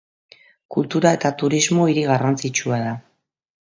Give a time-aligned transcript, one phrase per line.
[0.77, 3.01] Kultura eta turismo hiri garrantzitsua da.